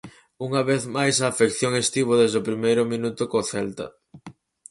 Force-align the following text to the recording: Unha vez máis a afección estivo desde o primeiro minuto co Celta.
Unha 0.47 0.61
vez 0.69 0.83
máis 0.95 1.15
a 1.19 1.29
afección 1.33 1.71
estivo 1.83 2.13
desde 2.21 2.37
o 2.41 2.47
primeiro 2.49 2.83
minuto 2.93 3.21
co 3.31 3.39
Celta. 3.51 3.87